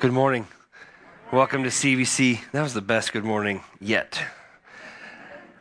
[0.00, 0.46] Good morning.
[1.32, 2.52] Welcome to CVC.
[2.52, 4.22] That was the best good morning yet.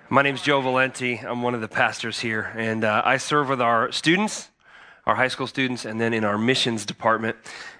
[0.09, 1.17] My name is Joe Valenti.
[1.17, 4.49] I'm one of the pastors here, and uh, I serve with our students,
[5.07, 7.35] our high school students, and then in our missions department.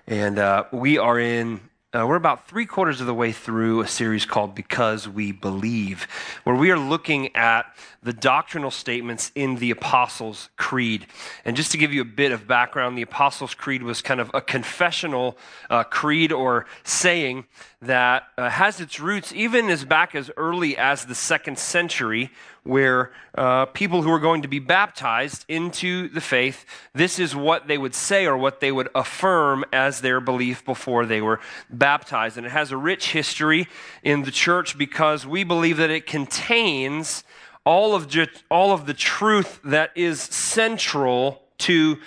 [0.08, 1.60] And uh, we are in
[1.94, 6.06] uh, we're about three quarters of the way through a series called Because We Believe,
[6.44, 7.74] where we are looking at
[8.04, 11.08] the doctrinal statements in the Apostles' Creed.
[11.46, 14.30] And just to give you a bit of background, the Apostles' Creed was kind of
[14.34, 15.38] a confessional
[15.70, 17.46] uh, creed or saying
[17.82, 22.32] that uh, has its roots even as back as early as the second century,
[22.68, 27.68] where uh, people who are going to be baptized into the faith, this is what
[27.68, 32.38] they would say or what they would affirm as their belief before they were baptized.
[32.38, 33.68] And it has a rich history
[34.04, 37.24] in the church because we believe that it contains
[37.66, 41.98] all of, ju- all of the truth that is central to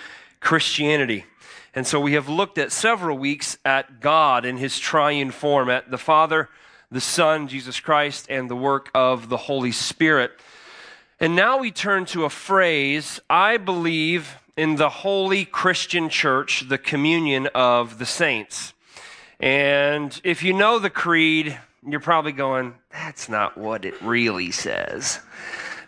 [0.40, 1.24] Christianity.
[1.74, 5.90] And so we have looked at several weeks at God in his triune form, at
[5.90, 6.48] the Father,
[6.90, 10.32] the Son, Jesus Christ, and the work of the Holy Spirit.
[11.22, 16.78] And now we turn to a phrase I believe in the holy Christian church, the
[16.78, 18.72] communion of the saints.
[19.38, 25.20] And if you know the creed, you're probably going, that's not what it really says.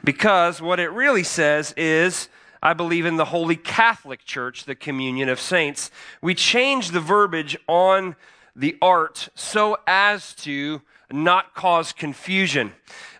[0.05, 2.28] Because what it really says is,
[2.62, 5.91] I believe in the Holy Catholic Church, the communion of saints.
[6.20, 8.17] We change the verbiage on
[8.55, 12.72] the art so as to not cause confusion.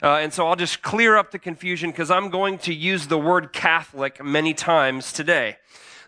[0.03, 3.19] Uh, and so I'll just clear up the confusion because I'm going to use the
[3.19, 5.59] word Catholic many times today.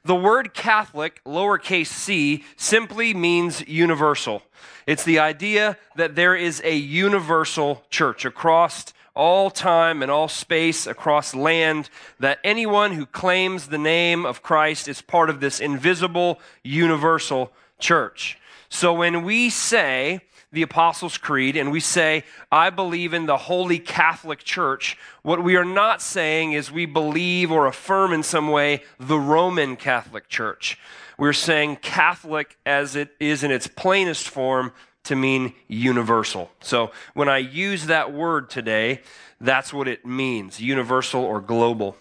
[0.04, 4.42] The word Catholic, lowercase c, simply means universal.
[4.86, 10.86] It's the idea that there is a universal church across all time and all space,
[10.86, 16.40] across land, that anyone who claims the name of Christ is part of this invisible,
[16.62, 18.38] universal church.
[18.74, 23.78] So when we say, the Apostles' Creed and we say, I believe in the Holy
[23.78, 28.82] Catholic Church, what we are not saying is we believe or affirm in some way
[28.98, 30.76] the Roman Catholic Church.
[31.16, 34.72] We're saying Catholic as it is in its plainest form
[35.04, 36.50] to mean universal.
[36.58, 39.02] So when I use that word today,
[39.40, 41.96] that's what it means universal or global.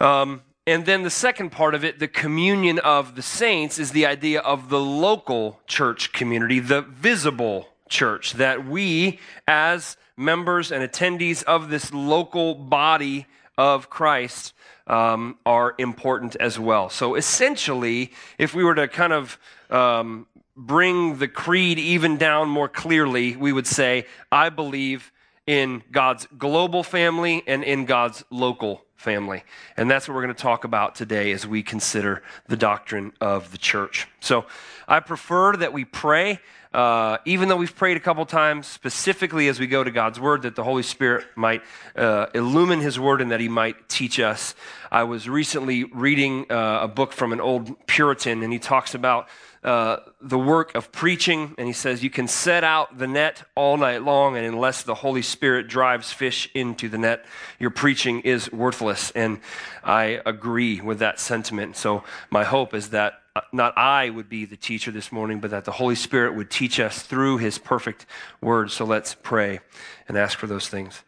[0.00, 4.04] Um, and then the second part of it, the communion of the saints, is the
[4.04, 11.42] idea of the local church community, the visible church, that we, as members and attendees
[11.44, 13.24] of this local body
[13.56, 14.52] of Christ,
[14.86, 16.90] um, are important as well.
[16.90, 19.38] So essentially, if we were to kind of
[19.70, 25.12] um, bring the creed even down more clearly, we would say, I believe
[25.46, 29.44] in God's global family and in God's local family.
[29.76, 33.52] And that's what we're going to talk about today as we consider the doctrine of
[33.52, 34.08] the church.
[34.20, 34.44] So
[34.88, 36.40] I prefer that we pray,
[36.74, 40.42] uh, even though we've prayed a couple times, specifically as we go to God's word,
[40.42, 41.62] that the Holy Spirit might
[41.94, 44.56] uh, illumine his word and that he might teach us.
[44.90, 49.28] I was recently reading uh, a book from an old Puritan, and he talks about
[49.64, 53.76] uh, the work of preaching, and he says you can set out the net all
[53.76, 57.24] night long, and unless the Holy Spirit drives fish into the net,
[57.58, 59.10] your preaching is worthless.
[59.12, 59.40] And
[59.82, 61.76] I agree with that sentiment.
[61.76, 65.50] So, my hope is that uh, not I would be the teacher this morning, but
[65.50, 68.06] that the Holy Spirit would teach us through his perfect
[68.40, 68.70] word.
[68.70, 69.58] So, let's pray
[70.06, 71.02] and ask for those things.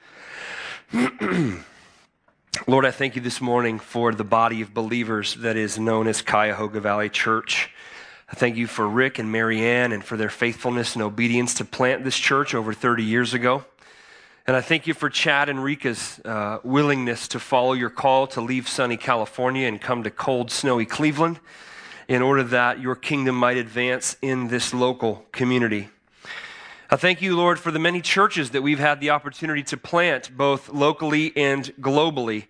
[2.67, 6.21] Lord, I thank you this morning for the body of believers that is known as
[6.21, 7.71] Cuyahoga Valley Church.
[8.30, 12.04] I thank you for Rick and Marianne and for their faithfulness and obedience to plant
[12.04, 13.64] this church over 30 years ago.
[14.46, 18.40] And I thank you for Chad and Rika's uh, willingness to follow your call to
[18.40, 21.40] leave sunny California and come to cold, snowy Cleveland
[22.06, 25.88] in order that your kingdom might advance in this local community.
[26.88, 30.36] I thank you, Lord, for the many churches that we've had the opportunity to plant
[30.36, 32.44] both locally and globally.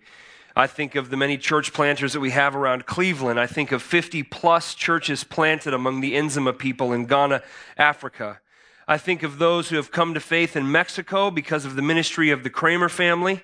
[0.55, 3.39] I think of the many church planters that we have around Cleveland.
[3.39, 7.41] I think of 50 plus churches planted among the Nzima people in Ghana,
[7.77, 8.41] Africa.
[8.87, 12.31] I think of those who have come to faith in Mexico because of the ministry
[12.31, 13.43] of the Kramer family.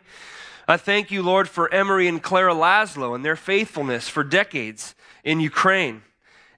[0.68, 4.94] I thank you, Lord, for Emery and Clara Laszlo and their faithfulness for decades
[5.24, 6.02] in Ukraine.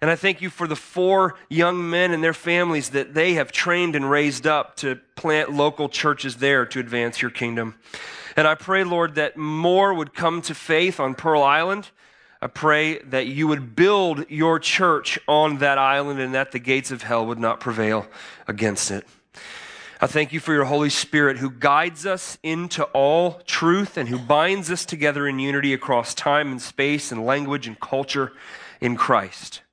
[0.02, 3.52] And I thank you for the four young men and their families that they have
[3.52, 7.76] trained and raised up to plant local churches there to advance your kingdom.
[8.40, 11.90] And I pray, Lord, that more would come to faith on Pearl Island.
[12.42, 16.90] I pray that you would build your church on that island and that the gates
[16.90, 18.08] of hell would not prevail
[18.48, 19.06] against it.
[20.00, 24.18] I thank you for your Holy Spirit who guides us into all truth and who
[24.18, 28.32] binds us together in unity across time and space and language and culture
[28.80, 29.64] in Christ.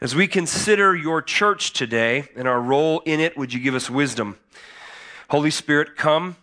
[0.00, 3.88] As we consider your church today and our role in it, would you give us
[3.88, 4.40] wisdom?
[5.28, 6.34] Holy Spirit, come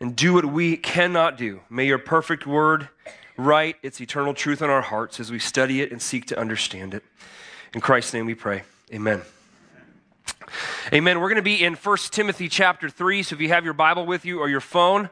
[0.00, 1.60] and do what we cannot do.
[1.70, 2.88] May your perfect word
[3.36, 6.94] write its eternal truth in our hearts as we study it and seek to understand
[6.94, 7.02] it.
[7.74, 8.62] In Christ's name we pray.
[8.92, 9.22] Amen.
[10.92, 11.20] Amen.
[11.20, 13.22] We're going to be in 1 Timothy chapter 3.
[13.22, 15.10] So if you have your Bible with you or your phone,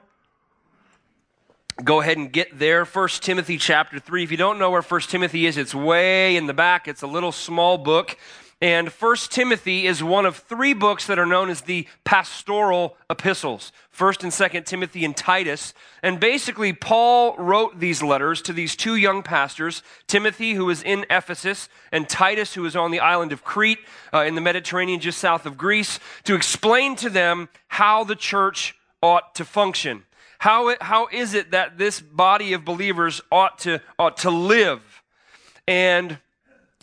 [1.82, 2.84] go ahead and get there.
[2.84, 4.22] 1 Timothy chapter 3.
[4.22, 6.86] If you don't know where 1 Timothy is, it's way in the back.
[6.86, 8.16] It's a little small book.
[8.60, 13.72] And 1 Timothy is one of three books that are known as the pastoral epistles
[13.96, 15.74] 1st and 2nd Timothy and Titus.
[16.02, 21.04] And basically, Paul wrote these letters to these two young pastors Timothy, who was in
[21.10, 23.80] Ephesus, and Titus, who was on the island of Crete
[24.12, 28.74] uh, in the Mediterranean just south of Greece, to explain to them how the church
[29.02, 30.04] ought to function.
[30.38, 35.02] How, it, how is it that this body of believers ought to, ought to live?
[35.66, 36.18] And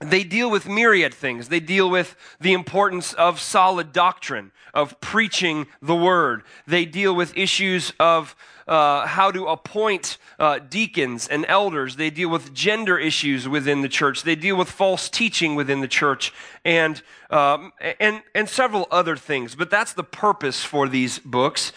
[0.02, 1.50] they deal with myriad things.
[1.50, 6.44] They deal with the importance of solid doctrine, of preaching the word.
[6.66, 8.36] They deal with issues of
[8.68, 11.98] uh, how to appoint uh, deacons and elders.
[11.98, 14.24] They deal with gender issues within the church.
[14.24, 16.34] They deal with false teaching within the church
[16.64, 19.56] and, um, and, and several other things.
[19.56, 21.74] But that's the purpose for these books.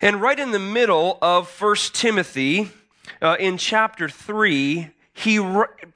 [0.00, 2.70] And right in the middle of First Timothy,
[3.20, 5.38] uh, in chapter 3, he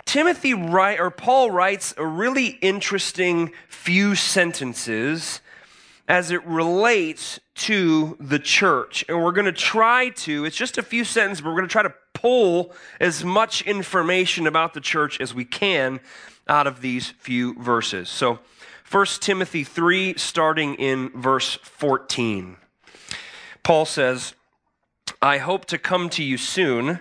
[0.04, 5.40] Timothy write or Paul writes a really interesting few sentences
[6.08, 9.04] as it relates to the church.
[9.08, 11.72] And we're going to try to, it's just a few sentences, but we're going to
[11.72, 16.00] try to pull as much information about the church as we can
[16.48, 18.08] out of these few verses.
[18.08, 18.38] So
[18.90, 22.56] 1 Timothy 3, starting in verse 14.
[23.64, 24.34] Paul says,
[25.20, 27.00] I hope to come to you soon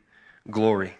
[0.49, 0.95] glory.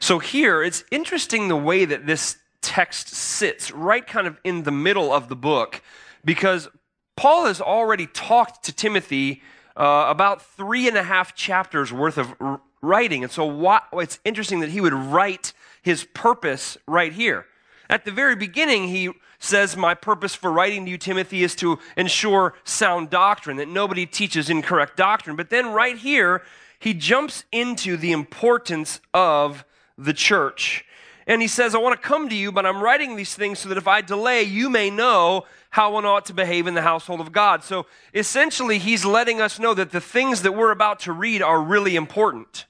[0.00, 4.70] So here, it's interesting the way that this text sits right kind of in the
[4.70, 5.82] middle of the book
[6.24, 6.68] because
[7.16, 9.42] Paul has already talked to Timothy
[9.76, 12.34] uh, about three and a half chapters worth of
[12.80, 13.22] writing.
[13.22, 15.52] And so what, it's interesting that he would write
[15.82, 17.46] his purpose right here.
[17.88, 21.78] At the very beginning, he says, My purpose for writing to you, Timothy, is to
[21.96, 25.36] ensure sound doctrine, that nobody teaches incorrect doctrine.
[25.36, 26.42] But then, right here,
[26.82, 29.64] he jumps into the importance of
[29.96, 30.84] the church.
[31.28, 33.68] And he says, I want to come to you, but I'm writing these things so
[33.68, 37.20] that if I delay, you may know how one ought to behave in the household
[37.20, 37.62] of God.
[37.62, 41.62] So essentially, he's letting us know that the things that we're about to read are
[41.62, 42.66] really important.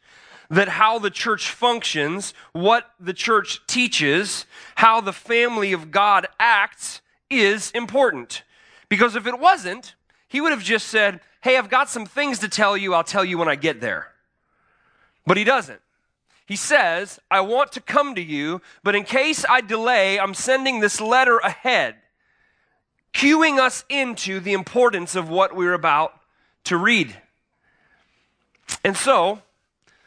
[0.50, 4.44] That how the church functions, what the church teaches,
[4.74, 7.00] how the family of God acts
[7.30, 8.42] is important.
[8.90, 9.94] Because if it wasn't,
[10.28, 12.94] he would have just said, Hey, I've got some things to tell you.
[12.94, 14.12] I'll tell you when I get there.
[15.26, 15.80] But he doesn't.
[16.46, 20.80] He says, I want to come to you, but in case I delay, I'm sending
[20.80, 21.96] this letter ahead,
[23.12, 26.12] cueing us into the importance of what we're about
[26.64, 27.16] to read.
[28.84, 29.42] And so,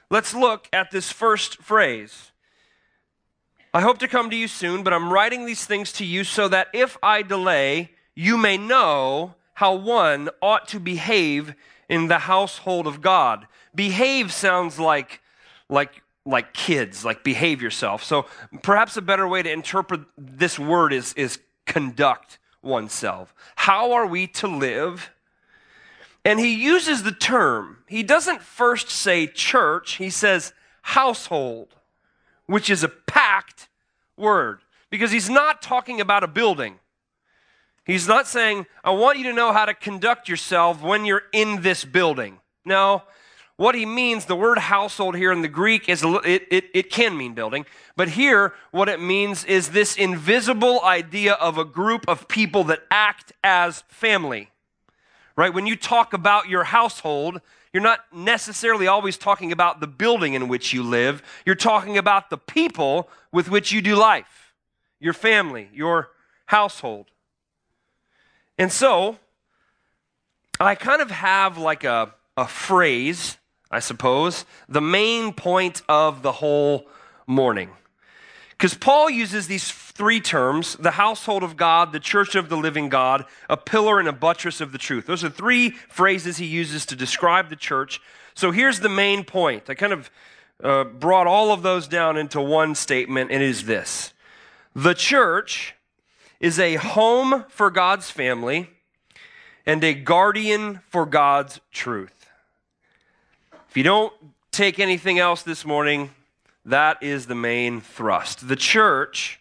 [0.09, 2.31] let's look at this first phrase.
[3.73, 6.47] I hope to come to you soon, but I'm writing these things to you so
[6.47, 11.55] that if I delay, you may know how one ought to behave
[11.89, 13.47] in the household of God.
[13.73, 15.21] Behave sounds like,
[15.69, 18.03] like, like kids, like behave yourself.
[18.03, 18.25] So
[18.63, 23.33] perhaps a better way to interpret this word is, is conduct oneself.
[23.55, 25.11] How are we to live?
[26.23, 27.77] And he uses the term.
[27.87, 31.75] He doesn't first say church, he says household,
[32.47, 33.67] which is a packed
[34.17, 36.79] word because he's not talking about a building.
[37.85, 41.61] He's not saying, I want you to know how to conduct yourself when you're in
[41.61, 42.39] this building.
[42.65, 43.03] No.
[43.57, 47.15] What he means, the word household here in the Greek is, it, it, it can
[47.15, 47.65] mean building,
[47.95, 52.81] but here what it means is this invisible idea of a group of people that
[52.91, 54.49] act as family.
[55.37, 55.53] Right?
[55.53, 57.39] When you talk about your household,
[57.71, 61.21] you're not necessarily always talking about the building in which you live.
[61.45, 64.53] You're talking about the people with which you do life,
[64.99, 66.09] your family, your
[66.47, 67.07] household.
[68.57, 69.17] And so,
[70.59, 73.37] I kind of have like a, a phrase,
[73.69, 76.87] I suppose, the main point of the whole
[77.27, 77.71] morning.
[78.51, 82.87] Because Paul uses these three terms the household of God, the church of the living
[82.87, 85.05] God, a pillar and a buttress of the truth.
[85.05, 88.01] Those are three phrases he uses to describe the church.
[88.33, 89.69] So here's the main point.
[89.69, 90.09] I kind of
[90.63, 94.13] uh, brought all of those down into one statement, and it is this
[94.73, 95.75] The church
[96.39, 98.69] is a home for God's family
[99.65, 102.29] and a guardian for God's truth.
[103.69, 104.13] If you don't
[104.51, 106.11] take anything else this morning,
[106.65, 108.47] that is the main thrust.
[108.47, 109.39] The church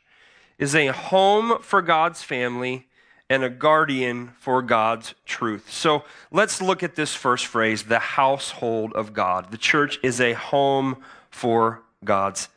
[0.59, 2.87] is a home for God's family
[3.31, 5.71] and a guardian for God's truth.
[5.73, 9.51] So let's look at this first phrase the household of God.
[9.51, 12.49] The church is a home for God's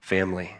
[0.00, 0.56] family.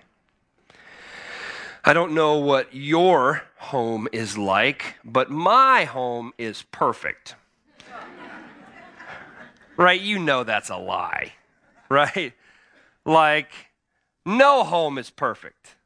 [1.88, 7.36] I don't know what your home is like, but my home is perfect.
[9.76, 10.00] right?
[10.00, 11.34] You know that's a lie,
[11.88, 12.32] right?
[13.04, 13.52] Like,
[14.24, 15.76] no home is perfect.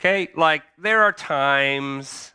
[0.00, 0.30] Okay?
[0.36, 2.32] Like, there are times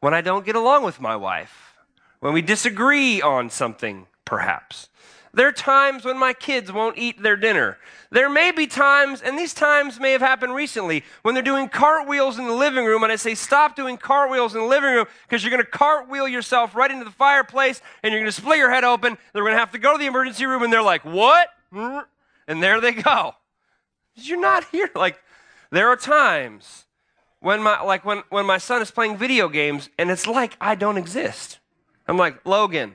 [0.00, 1.76] when I don't get along with my wife,
[2.20, 4.88] when we disagree on something, perhaps.
[5.34, 7.76] There are times when my kids won't eat their dinner.
[8.10, 12.38] There may be times, and these times may have happened recently, when they're doing cartwheels
[12.38, 15.42] in the living room, and I say, Stop doing cartwheels in the living room because
[15.42, 18.70] you're going to cartwheel yourself right into the fireplace and you're going to split your
[18.70, 19.18] head open.
[19.32, 21.48] They're going to have to go to the emergency room, and they're like, What?
[21.72, 23.34] And there they go.
[24.14, 24.90] You're not here.
[24.94, 25.20] Like,
[25.70, 26.84] there are times
[27.40, 30.76] when my like when, when my son is playing video games and it's like I
[30.76, 31.58] don't exist.
[32.06, 32.94] I'm like, Logan.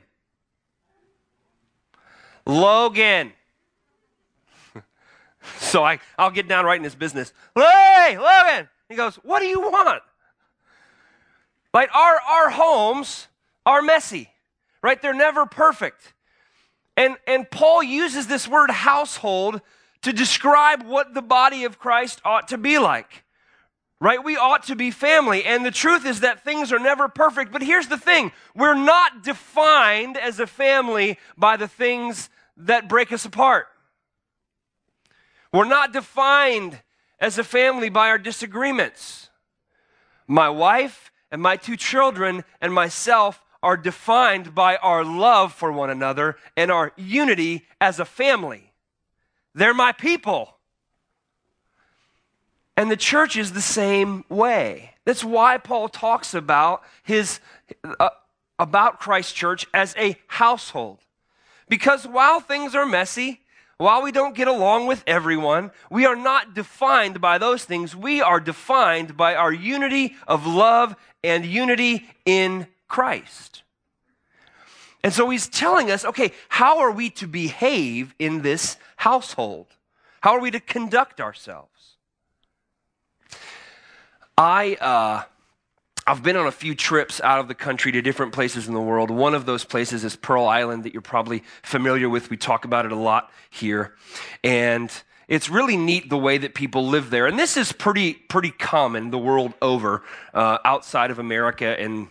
[2.46, 3.32] Logan.
[5.58, 7.32] so I, I'll get down right in his business.
[7.54, 8.68] Hey, Logan.
[8.88, 10.02] He goes, What do you want?
[11.72, 13.28] Like our our homes
[13.64, 14.28] are messy,
[14.82, 15.00] right?
[15.00, 16.14] They're never perfect.
[16.96, 19.60] And and Paul uses this word household
[20.02, 23.24] to describe what the body of Christ ought to be like.
[24.00, 24.22] Right?
[24.24, 25.44] We ought to be family.
[25.44, 27.52] And the truth is that things are never perfect.
[27.52, 33.12] But here's the thing we're not defined as a family by the things that break
[33.12, 33.66] us apart.
[35.52, 36.80] We're not defined
[37.18, 39.28] as a family by our disagreements.
[40.26, 45.90] My wife and my two children and myself are defined by our love for one
[45.90, 48.72] another and our unity as a family.
[49.54, 50.56] They're my people.
[52.80, 54.94] And the church is the same way.
[55.04, 57.38] That's why Paul talks about his
[57.84, 58.08] uh,
[58.58, 61.00] about Christ church as a household.
[61.68, 63.42] Because while things are messy,
[63.76, 67.94] while we don't get along with everyone, we are not defined by those things.
[67.94, 73.62] We are defined by our unity of love and unity in Christ.
[75.04, 79.66] And so he's telling us okay, how are we to behave in this household?
[80.22, 81.79] How are we to conduct ourselves?
[84.40, 85.22] I, uh,
[86.06, 88.80] I've been on a few trips out of the country to different places in the
[88.80, 89.10] world.
[89.10, 92.30] One of those places is Pearl Island, that you're probably familiar with.
[92.30, 93.94] We talk about it a lot here.
[94.42, 94.90] And
[95.28, 97.26] it's really neat the way that people live there.
[97.26, 102.08] And this is pretty, pretty common the world over, uh, outside of America and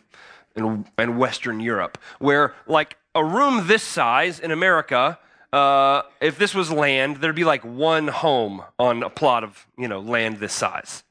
[0.56, 5.18] and, and Western Europe, where like a room this size in America,
[5.52, 9.88] uh, if this was land, there'd be like one home on a plot of you
[9.88, 11.04] know land this size.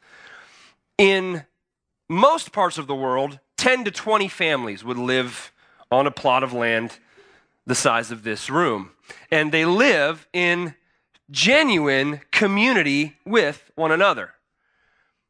[0.99, 1.45] In
[2.09, 5.53] most parts of the world, 10 to 20 families would live
[5.91, 6.99] on a plot of land
[7.67, 8.91] the size of this room.
[9.31, 10.75] And they live in
[11.31, 14.35] genuine community with one another.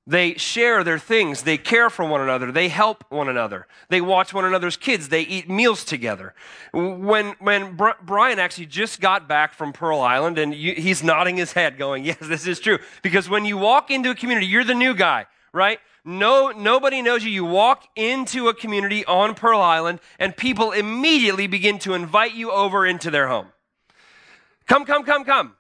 [0.07, 1.43] They share their things.
[1.43, 2.51] They care for one another.
[2.51, 3.67] They help one another.
[3.91, 5.11] They watch one another's kids.
[5.11, 6.35] They eat meals together.
[6.73, 11.53] When, when Brian actually just got back from Pearl Island, and you, he's nodding his
[11.53, 12.79] head, going, Yes, this is true.
[13.03, 15.79] Because when you walk into a community, you're the new guy, right?
[16.05, 17.31] No, nobody knows you.
[17.31, 22.51] You walk into a community on Pearl Island, and people immediately begin to invite you
[22.51, 23.49] over into their home.
[24.67, 25.55] Come, come, come, come.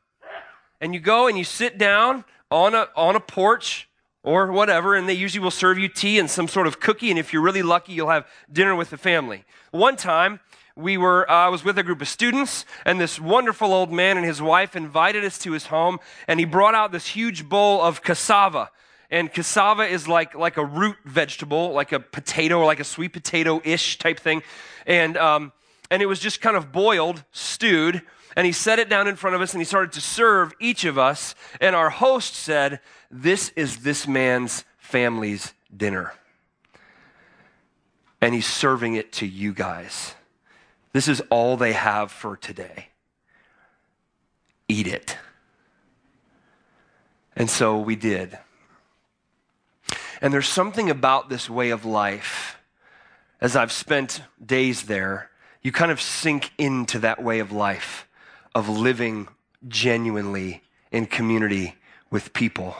[0.80, 3.88] And you go and you sit down on a, on a porch
[4.22, 7.18] or whatever, and they usually will serve you tea and some sort of cookie, and
[7.18, 9.44] if you're really lucky, you'll have dinner with the family.
[9.70, 10.40] One time,
[10.76, 14.16] we were, uh, I was with a group of students, and this wonderful old man
[14.16, 17.82] and his wife invited us to his home, and he brought out this huge bowl
[17.82, 18.70] of cassava.
[19.10, 23.12] And cassava is like, like a root vegetable, like a potato or like a sweet
[23.12, 24.42] potato ish type thing.
[24.86, 25.52] And, um,
[25.90, 28.02] and it was just kind of boiled, stewed.
[28.36, 30.84] And he set it down in front of us and he started to serve each
[30.84, 31.34] of us.
[31.60, 36.12] And our host said, this is this man's family's dinner.
[38.20, 40.14] And he's serving it to you guys.
[40.92, 42.88] This is all they have for today.
[44.68, 45.16] Eat it.
[47.34, 48.38] And so we did.
[50.20, 52.58] And there's something about this way of life,
[53.40, 55.30] as I've spent days there,
[55.62, 58.08] you kind of sink into that way of life
[58.54, 59.28] of living
[59.68, 61.76] genuinely in community
[62.10, 62.76] with people.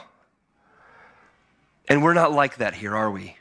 [1.89, 3.37] And we're not like that here, are we?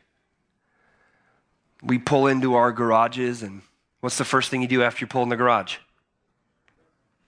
[1.81, 3.61] We pull into our garages, and
[4.01, 5.77] what's the first thing you do after you pull in the garage?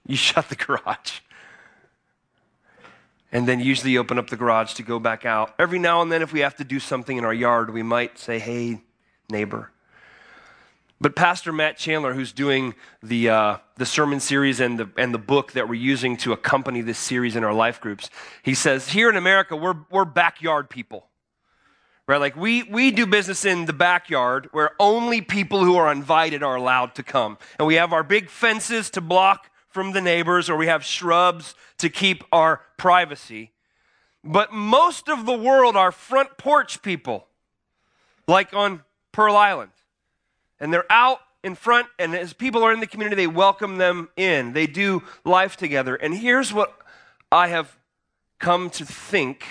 [0.06, 1.20] You shut the garage.
[3.32, 5.54] And then usually open up the garage to go back out.
[5.60, 8.18] Every now and then, if we have to do something in our yard, we might
[8.18, 8.82] say, hey,
[9.30, 9.72] neighbor.
[11.02, 15.20] But Pastor Matt Chandler, who's doing the, uh, the sermon series and the, and the
[15.20, 18.10] book that we're using to accompany this series in our life groups,
[18.44, 21.06] he says, Here in America, we're, we're backyard people.
[22.06, 22.20] Right?
[22.20, 26.56] Like we, we do business in the backyard where only people who are invited are
[26.56, 27.38] allowed to come.
[27.60, 31.56] And we have our big fences to block from the neighbors, or we have shrubs
[31.78, 33.52] to keep our privacy.
[34.24, 37.28] But most of the world are front porch people,
[38.28, 39.72] like on Pearl Island.
[40.60, 44.10] And they're out in front, and as people are in the community, they welcome them
[44.18, 44.54] in.
[44.54, 45.96] They do life together.
[45.96, 46.78] And here's what
[47.32, 47.78] I have
[48.40, 49.46] come to think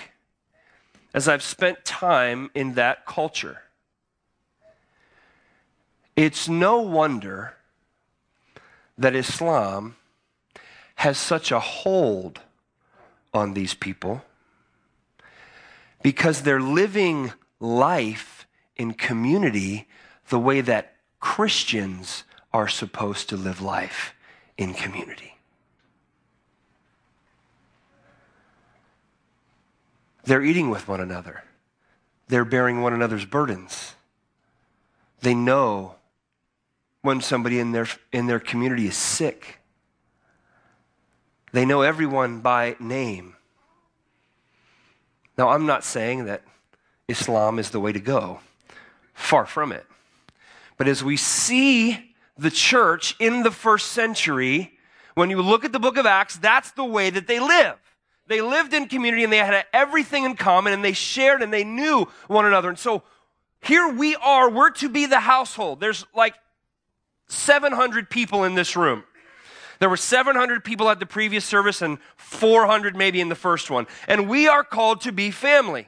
[1.13, 3.61] as I've spent time in that culture.
[6.15, 7.55] It's no wonder
[8.97, 9.95] that Islam
[10.99, 12.41] has such a hold
[13.33, 14.21] on these people
[16.01, 19.87] because they're living life in community
[20.27, 24.13] the way that Christians are supposed to live life
[24.57, 25.37] in community.
[30.25, 31.45] They're eating with one another.
[32.27, 33.95] They're bearing one another's burdens.
[35.21, 35.95] They know
[37.03, 39.58] when somebody in their, in their community is sick.
[41.51, 43.35] They know everyone by name.
[45.37, 46.43] Now, I'm not saying that
[47.07, 48.39] Islam is the way to go.
[49.13, 49.85] Far from it.
[50.77, 54.77] But as we see the church in the first century,
[55.15, 57.75] when you look at the book of Acts, that's the way that they live.
[58.27, 61.63] They lived in community and they had everything in common and they shared and they
[61.63, 62.69] knew one another.
[62.69, 63.03] And so
[63.61, 65.79] here we are, we're to be the household.
[65.79, 66.35] There's like
[67.27, 69.03] 700 people in this room.
[69.79, 73.87] There were 700 people at the previous service and 400 maybe in the first one.
[74.07, 75.87] And we are called to be family.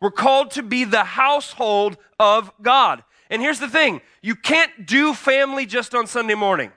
[0.00, 3.02] We're called to be the household of God.
[3.30, 6.72] And here's the thing you can't do family just on Sunday morning.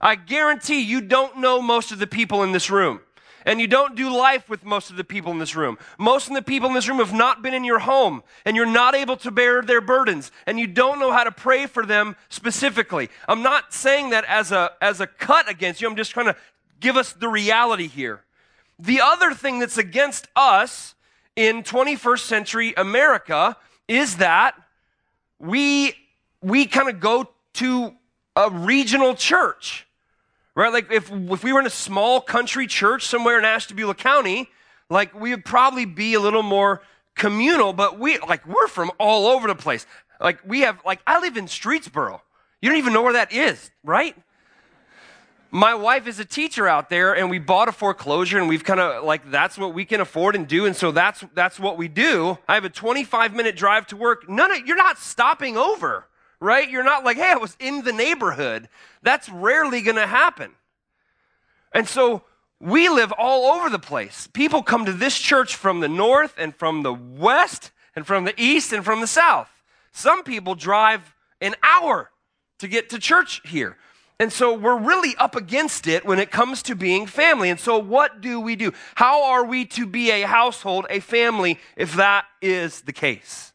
[0.00, 3.00] I guarantee you don't know most of the people in this room.
[3.44, 5.78] And you don't do life with most of the people in this room.
[5.98, 8.66] Most of the people in this room have not been in your home, and you're
[8.66, 12.16] not able to bear their burdens, and you don't know how to pray for them
[12.28, 13.10] specifically.
[13.28, 16.36] I'm not saying that as a, as a cut against you, I'm just trying to
[16.80, 18.22] give us the reality here.
[18.78, 20.94] The other thing that's against us
[21.36, 23.56] in 21st century America
[23.88, 24.54] is that
[25.38, 25.94] we
[26.40, 27.94] we kind of go to
[28.36, 29.86] a regional church
[30.54, 30.72] right?
[30.72, 34.48] Like if, if we were in a small country church somewhere in ashtabula county
[34.90, 36.82] like we would probably be a little more
[37.14, 39.86] communal but we like we're from all over the place.
[40.20, 42.20] Like we have like i live in streetsboro.
[42.60, 44.16] You don't even know where that is right?
[45.50, 48.80] My wife is a teacher out there and we bought a foreclosure and we've kind
[48.80, 51.88] of like that's what we can afford and do and so that's that's what we
[51.88, 52.38] do.
[52.48, 54.28] I have a 25 minute drive to work.
[54.28, 56.06] None of you're not stopping over
[56.44, 58.68] right you're not like hey i was in the neighborhood
[59.02, 60.50] that's rarely going to happen
[61.72, 62.22] and so
[62.60, 66.54] we live all over the place people come to this church from the north and
[66.54, 69.50] from the west and from the east and from the south
[69.90, 72.10] some people drive an hour
[72.58, 73.76] to get to church here
[74.20, 77.50] and so we're really up against it when it comes to being family.
[77.50, 78.72] And so, what do we do?
[78.94, 83.53] How are we to be a household, a family, if that is the case?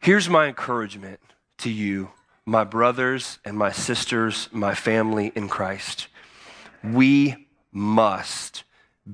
[0.00, 1.18] Here's my encouragement
[1.58, 2.10] to you,
[2.46, 6.06] my brothers and my sisters, my family in Christ.
[6.84, 8.62] We must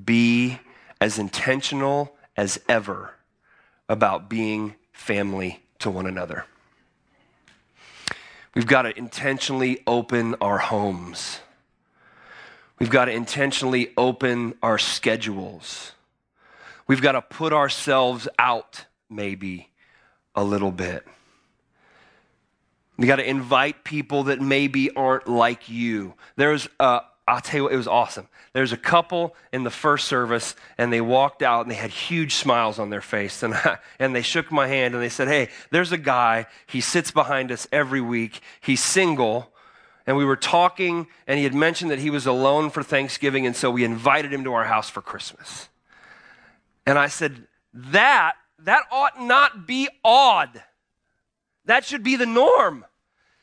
[0.05, 0.59] be
[1.01, 3.15] as intentional as ever
[3.89, 6.45] about being family to one another.
[8.53, 11.39] We've got to intentionally open our homes.
[12.79, 15.93] We've got to intentionally open our schedules.
[16.87, 19.69] We've got to put ourselves out, maybe,
[20.35, 21.05] a little bit.
[22.97, 26.13] You got to invite people that maybe aren't like you.
[26.37, 28.27] There's a, I'll tell you what, it was awesome.
[28.53, 32.35] There's a couple in the first service, and they walked out and they had huge
[32.35, 33.43] smiles on their face.
[33.43, 36.45] And, I, and they shook my hand and they said, Hey, there's a guy.
[36.67, 38.39] He sits behind us every week.
[38.61, 39.51] He's single.
[40.07, 43.55] And we were talking, and he had mentioned that he was alone for Thanksgiving, and
[43.55, 45.67] so we invited him to our house for Christmas.
[46.85, 50.63] And I said, that that ought not be odd.
[51.65, 52.85] That should be the norm.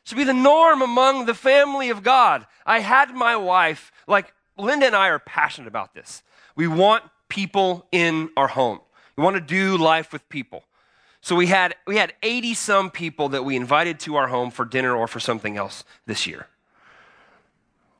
[0.03, 2.45] It should be the norm among the family of God.
[2.65, 6.23] I had my wife, like Linda and I are passionate about this.
[6.55, 8.79] We want people in our home.
[9.15, 10.63] We want to do life with people.
[11.21, 14.65] So we had we had 80 some people that we invited to our home for
[14.65, 16.47] dinner or for something else this year.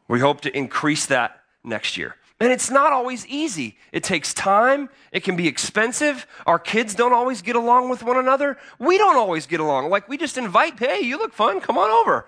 [0.09, 2.15] We hope to increase that next year.
[2.43, 3.77] And it's not always easy.
[3.93, 4.89] It takes time.
[5.13, 6.27] It can be expensive.
[6.45, 8.57] Our kids don't always get along with one another.
[8.79, 9.89] We don't always get along.
[9.89, 11.61] Like we just invite, "Hey, you look fun.
[11.61, 12.25] Come on over."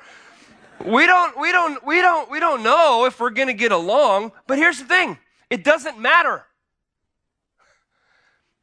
[0.85, 4.31] We don't we don't we don't we don't know if we're going to get along,
[4.47, 5.17] but here's the thing.
[5.49, 6.45] It doesn't matter.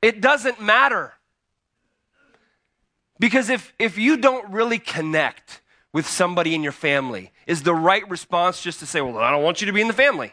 [0.00, 1.12] It doesn't matter.
[3.18, 5.60] Because if if you don't really connect
[5.92, 9.42] with somebody in your family, is the right response just to say, "Well, I don't
[9.42, 10.32] want you to be in the family."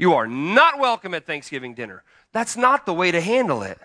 [0.00, 2.02] You are not welcome at Thanksgiving dinner.
[2.32, 3.78] That's not the way to handle it.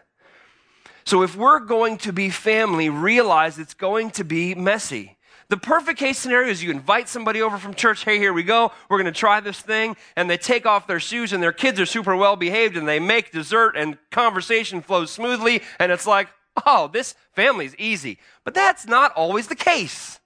[1.03, 5.17] So, if we're going to be family, realize it's going to be messy.
[5.49, 8.05] The perfect case scenario is you invite somebody over from church.
[8.05, 8.71] Hey, here we go.
[8.89, 9.97] We're going to try this thing.
[10.15, 13.01] And they take off their shoes, and their kids are super well behaved, and they
[13.01, 15.63] make dessert, and conversation flows smoothly.
[15.81, 16.29] And it's like,
[16.65, 18.19] oh, this family's easy.
[18.45, 20.21] But that's not always the case.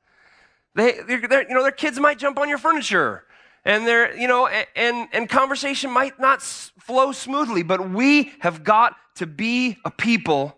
[0.76, 3.24] They, they're, they're, you know, their kids might jump on your furniture
[3.70, 8.96] and there, you know, and, and conversation might not flow smoothly, but we have got
[9.18, 10.58] to be a people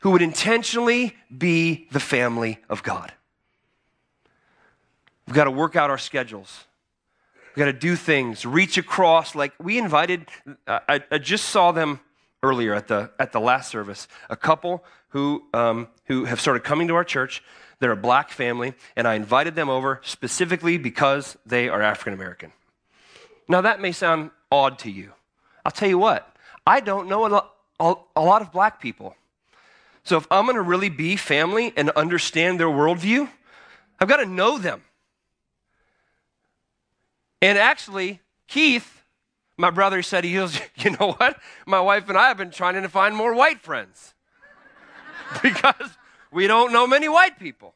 [0.00, 3.12] who would intentionally be the family of God.
[5.26, 6.64] We've got to work out our schedules.
[7.48, 9.34] We've got to do things, reach across.
[9.34, 10.26] Like we invited,
[10.66, 12.00] I, I just saw them
[12.42, 16.88] earlier at the, at the last service, a couple who, um, who have started coming
[16.88, 17.42] to our church.
[17.80, 22.52] They're a black family, and I invited them over specifically because they are African American.
[23.48, 25.12] Now, that may sound odd to you.
[25.64, 26.34] I'll tell you what,
[26.66, 27.28] I don't know a
[28.16, 29.16] lot, of black people.
[30.02, 33.28] So, if I'm to really be family and understand their worldview,
[34.00, 34.82] I've got to know them.
[37.40, 39.04] And actually, Keith,
[39.56, 41.38] my brother, said, he goes, You know what?
[41.66, 44.14] My wife and I have been trying to find more white friends
[45.42, 45.97] because
[46.30, 47.74] we don't know many white people.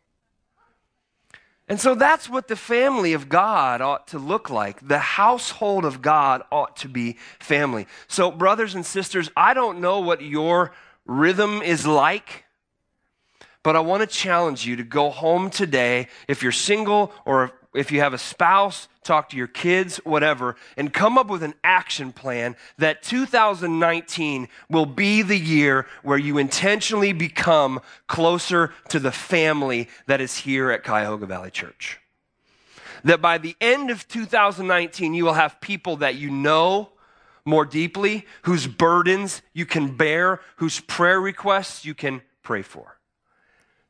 [1.69, 4.87] And so that's what the family of God ought to look like.
[4.87, 7.87] The household of God ought to be family.
[8.09, 10.73] So, brothers and sisters, I don't know what your
[11.07, 12.45] rhythm is like,
[13.63, 17.93] but I want to challenge you to go home today, if you're single or if
[17.93, 22.13] you have a spouse, talk to your kids, whatever, and come up with an action
[22.13, 29.89] plan that 2019 will be the year where you intentionally become closer to the family
[30.07, 31.99] that is here at Cuyahoga Valley Church.
[33.05, 36.91] That by the end of 2019, you will have people that you know
[37.45, 42.99] more deeply, whose burdens you can bear, whose prayer requests you can pray for.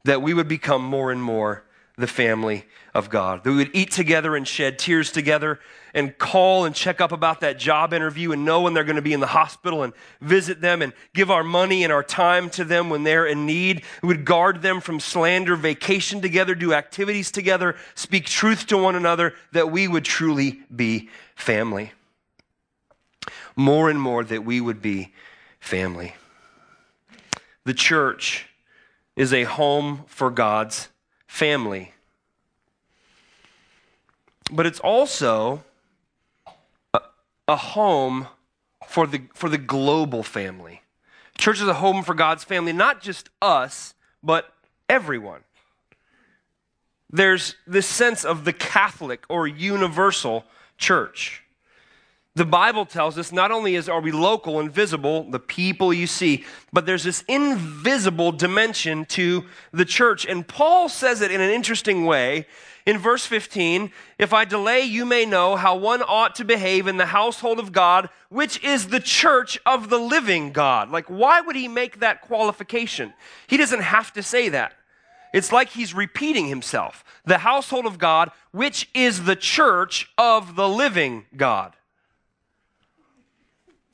[0.04, 1.64] That we would become more and more
[1.96, 3.44] the family of God.
[3.44, 5.60] That we would eat together and shed tears together
[5.94, 9.02] and call and check up about that job interview and know when they're going to
[9.02, 12.64] be in the hospital and visit them and give our money and our time to
[12.64, 13.82] them when they're in need.
[14.02, 18.96] We would guard them from slander, vacation together, do activities together, speak truth to one
[18.96, 21.92] another, that we would truly be family.
[23.54, 25.12] More and more that we would be
[25.60, 26.14] family.
[27.64, 28.46] The church
[29.14, 30.88] is a home for God's
[31.32, 31.94] family.
[34.50, 35.64] But it's also
[36.92, 37.00] a,
[37.48, 38.28] a home
[38.86, 40.82] for the, for the global family.
[41.38, 44.52] Church is a home for God's family, not just us, but
[44.90, 45.40] everyone.
[47.10, 50.44] There's this sense of the Catholic or universal
[50.76, 51.41] church.
[52.34, 56.06] The Bible tells us not only is are we local and visible, the people you
[56.06, 60.24] see, but there's this invisible dimension to the church.
[60.24, 62.46] And Paul says it in an interesting way.
[62.86, 66.96] In verse 15, if I delay, you may know how one ought to behave in
[66.96, 70.90] the household of God, which is the church of the living God.
[70.90, 73.12] Like, why would he make that qualification?
[73.46, 74.72] He doesn't have to say that.
[75.34, 77.04] It's like he's repeating himself.
[77.24, 81.76] The household of God, which is the church of the living God.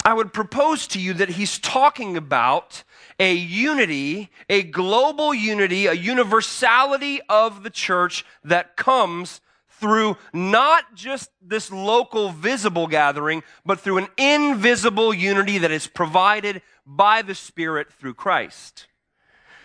[0.04, 2.82] I would propose to you that he's talking about
[3.18, 11.30] a unity, a global unity, a universality of the church that comes through not just
[11.42, 17.92] this local visible gathering, but through an invisible unity that is provided by the Spirit
[17.92, 18.86] through Christ.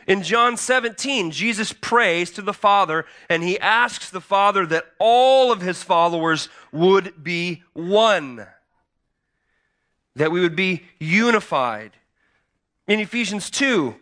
[0.05, 5.51] In John 17, Jesus prays to the Father and he asks the Father that all
[5.51, 8.45] of his followers would be one
[10.15, 11.91] that we would be unified.
[12.87, 13.95] In Ephesians 2,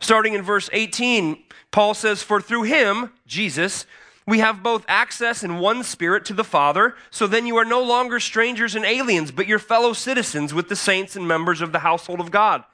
[0.00, 3.86] starting in verse 18, Paul says, For through him, Jesus,
[4.26, 7.82] we have both access in one spirit to the Father, so then you are no
[7.82, 11.80] longer strangers and aliens, but your fellow citizens with the saints and members of the
[11.80, 12.64] household of God,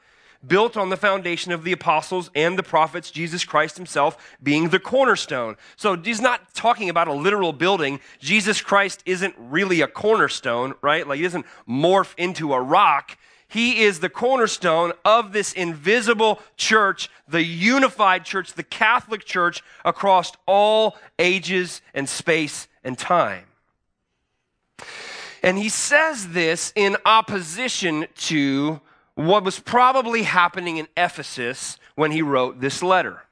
[0.47, 4.79] built on the foundation of the apostles and the prophets, Jesus Christ himself being the
[4.79, 5.57] cornerstone.
[5.77, 8.01] So he's not talking about a literal building.
[8.19, 11.07] Jesus Christ isn't really a cornerstone, right?
[11.07, 13.17] Like he doesn't morph into a rock.
[13.49, 20.33] He is the cornerstone of this invisible church, the unified church, the Catholic church across
[20.47, 23.45] all ages and space and time.
[25.43, 28.81] And he says this in opposition to
[29.17, 33.23] what was probably happening in Ephesus when he wrote this letter.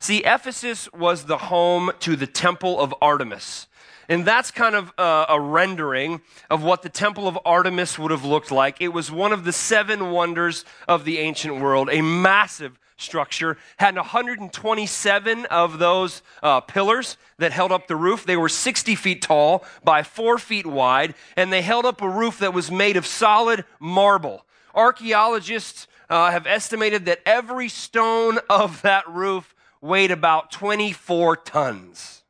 [0.00, 3.68] See, Ephesus was the home to the temple of Artemis.
[4.08, 8.24] And that's kind of a, a, rendering of what the Temple of Artemis would have
[8.24, 8.76] looked like.
[8.80, 13.96] It was one of the seven wonders of the ancient world, a massive structure, had
[13.96, 18.26] 127 of those uh, pillars that held up the roof.
[18.26, 22.38] They were 60 feet tall by four feet wide, and they held up a roof
[22.40, 24.44] that was made of solid marble.
[24.74, 32.22] Archaeologists uh, have estimated that every stone of that roof weighed about 24 tons.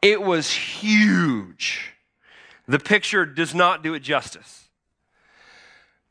[0.00, 1.94] It was huge.
[2.66, 4.68] The picture does not do it justice.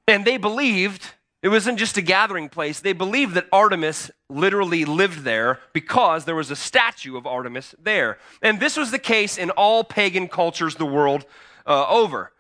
[0.07, 2.79] And they believed it wasn't just a gathering place.
[2.79, 8.17] They believed that Artemis literally lived there because there was a statue of Artemis there.
[8.41, 11.25] And this was the case in all pagan cultures the world
[11.65, 12.32] uh, over.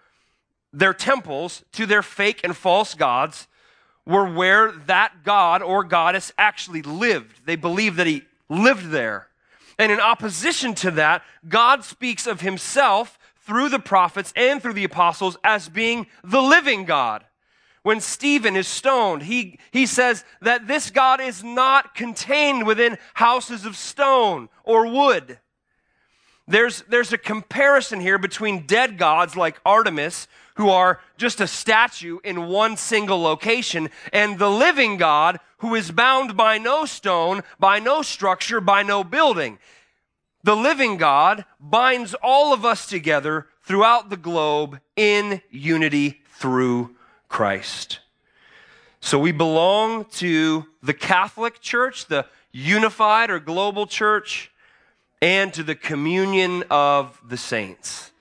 [0.73, 3.47] Their temples to their fake and false gods
[4.05, 7.45] were where that god or goddess actually lived.
[7.45, 9.27] They believed that he lived there.
[9.79, 14.83] And in opposition to that, God speaks of himself through the prophets and through the
[14.83, 17.23] apostles as being the living God.
[17.83, 23.65] When Stephen is stoned, he, he says that this God is not contained within houses
[23.65, 25.39] of stone or wood.
[26.47, 32.19] There's, there's a comparison here between dead gods like Artemis, who are just a statue
[32.23, 37.79] in one single location, and the living God who is bound by no stone, by
[37.79, 39.57] no structure, by no building.
[40.43, 46.95] The living God binds all of us together throughout the globe in unity through
[47.29, 47.99] Christ.
[48.99, 54.51] So we belong to the Catholic Church, the unified or global church,
[55.21, 58.11] and to the communion of the saints,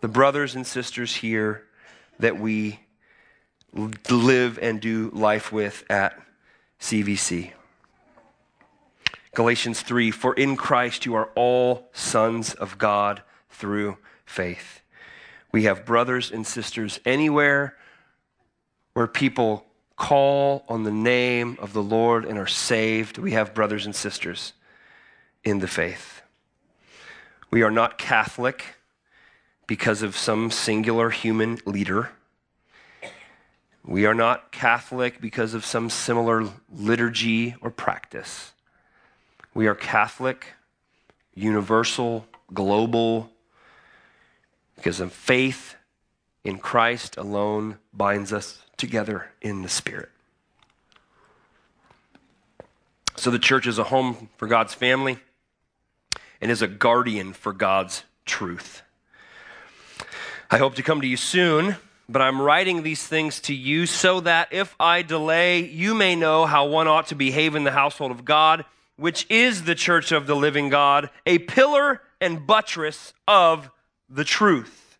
[0.00, 1.64] the brothers and sisters here
[2.18, 2.80] that we
[3.72, 6.18] live and do life with at
[6.80, 7.52] CVC.
[9.34, 14.80] Galatians 3 For in Christ you are all sons of God through faith.
[15.52, 17.76] We have brothers and sisters anywhere
[18.94, 23.18] where people call on the name of the Lord and are saved.
[23.18, 24.52] We have brothers and sisters
[25.44, 26.22] in the faith.
[27.50, 28.75] We are not Catholic
[29.66, 32.10] because of some singular human leader.
[33.84, 38.52] We are not Catholic because of some similar liturgy or practice.
[39.54, 40.46] We are Catholic,
[41.34, 43.30] universal, global,
[44.74, 45.76] because of faith
[46.44, 50.10] in Christ alone binds us together in the Spirit.
[53.16, 55.18] So the church is a home for God's family
[56.40, 58.82] and is a guardian for God's truth.
[60.50, 61.76] I hope to come to you soon
[62.08, 66.46] but I'm writing these things to you so that if I delay, you may know
[66.46, 68.64] how one ought to behave in the household of God,
[68.96, 73.70] which is the church of the living God, a pillar and buttress of
[74.08, 74.98] the truth.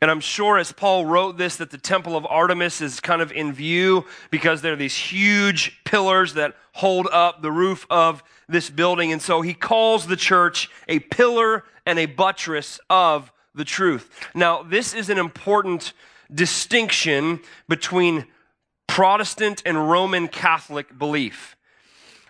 [0.00, 3.30] And I'm sure as Paul wrote this, that the temple of Artemis is kind of
[3.32, 8.68] in view because there are these huge pillars that hold up the roof of this
[8.68, 9.12] building.
[9.12, 14.10] And so he calls the church a pillar and a buttress of the truth.
[14.34, 15.92] Now, this is an important
[16.32, 18.26] distinction between
[18.86, 21.56] Protestant and Roman Catholic belief.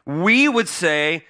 [0.07, 1.25] We would say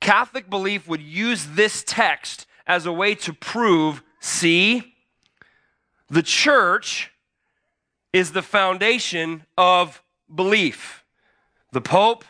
[0.00, 4.94] Catholic belief would use this text as a way to prove see,
[6.08, 7.10] the church
[8.12, 10.02] is the foundation of
[10.32, 11.04] belief.
[11.72, 12.24] The Pope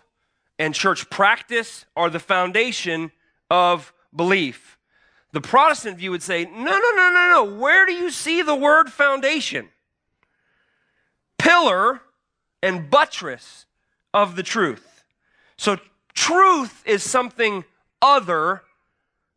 [0.59, 3.11] and church practice are the foundation
[3.51, 4.79] of belief.
[5.33, 7.45] The Protestant view would say, no, no, no, no, no.
[7.45, 9.68] Where do you see the word foundation?
[11.38, 12.03] Pillar
[12.62, 13.66] and buttress
[14.12, 15.05] of the truth.
[15.57, 15.79] So,
[16.14, 17.64] truth is something
[18.01, 18.62] other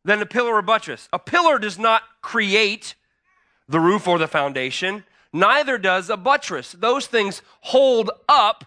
[0.03, 1.07] than a pillar or buttress.
[1.13, 2.95] A pillar does not create
[3.67, 5.03] the roof or the foundation,
[5.33, 6.73] neither does a buttress.
[6.73, 8.65] Those things hold up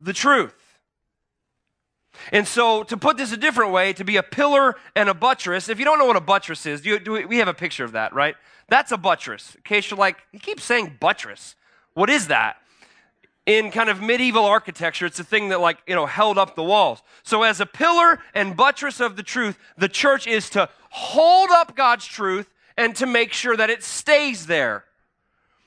[0.00, 0.54] the truth.
[2.32, 5.68] And so, to put this a different way, to be a pillar and a buttress,
[5.68, 7.92] if you don't know what a buttress is, do, do we have a picture of
[7.92, 8.34] that, right?
[8.68, 9.54] That's a buttress.
[9.54, 11.54] In case you're like, he keeps saying buttress.
[11.94, 12.56] What is that?
[13.46, 16.62] In kind of medieval architecture, it's a thing that, like, you know, held up the
[16.62, 17.02] walls.
[17.22, 21.76] So, as a pillar and buttress of the truth, the church is to hold up
[21.76, 24.84] God's truth and to make sure that it stays there.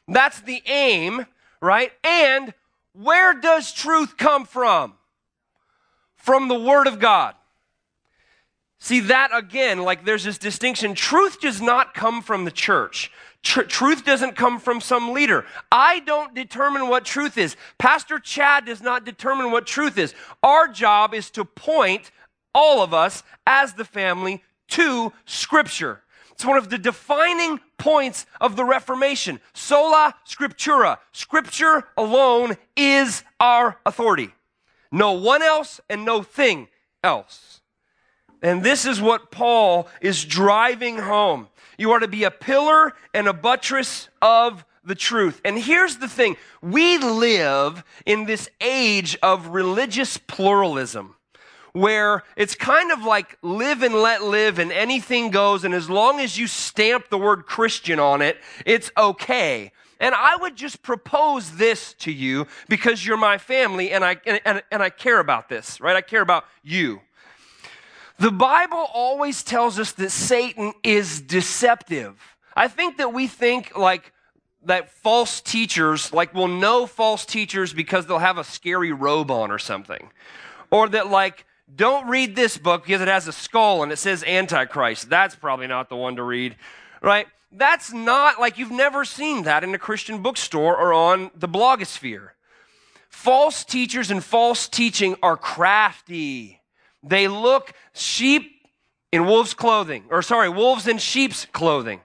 [0.07, 1.25] That's the aim,
[1.61, 1.91] right?
[2.03, 2.53] And
[2.93, 4.96] where does truth come from?
[6.27, 7.35] From the Word of God.
[8.79, 10.93] See, that again, like there's this distinction.
[10.93, 13.13] Truth does not come from the church.
[13.43, 15.45] Tr- truth doesn't come from some leader.
[15.71, 17.55] I don't determine what truth is.
[17.77, 20.13] Pastor Chad does not determine what truth is.
[20.43, 22.11] Our job is to point
[22.53, 26.01] all of us as the family to Scripture.
[26.33, 29.39] It's one of the defining points of the Reformation.
[29.53, 30.97] Sola scriptura.
[31.13, 34.33] Scripture alone is our authority.
[34.91, 36.67] No one else and no thing
[37.03, 37.61] else.
[38.41, 41.47] And this is what Paul is driving home.
[41.77, 45.41] You are to be a pillar and a buttress of the truth.
[45.43, 51.15] And here's the thing we live in this age of religious pluralism
[51.73, 56.19] where it's kind of like live and let live and anything goes, and as long
[56.19, 59.71] as you stamp the word Christian on it, it's okay.
[59.99, 64.39] And I would just propose this to you because you're my family and I, and,
[64.45, 65.95] and, and I care about this, right?
[65.95, 67.01] I care about you.
[68.19, 72.35] The Bible always tells us that Satan is deceptive.
[72.55, 74.11] I think that we think like
[74.65, 79.51] that false teachers, like will know false teachers because they'll have a scary robe on
[79.51, 80.09] or something.
[80.71, 84.23] Or that like don't read this book because it has a skull and it says
[84.23, 85.09] Antichrist.
[85.09, 86.55] That's probably not the one to read,
[87.01, 87.27] right?
[87.51, 92.29] That's not like you've never seen that in a Christian bookstore or on the blogosphere.
[93.09, 96.61] False teachers and false teaching are crafty.
[97.01, 98.51] They look sheep
[99.11, 102.01] in wolves' clothing, or sorry, wolves in sheep's clothing,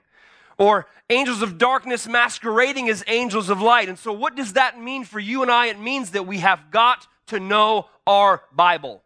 [0.57, 3.89] or angels of darkness masquerading as angels of light.
[3.89, 5.67] And so, what does that mean for you and I?
[5.67, 9.03] It means that we have got to know our Bible.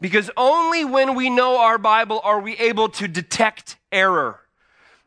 [0.00, 4.43] Because only when we know our Bible are we able to detect error.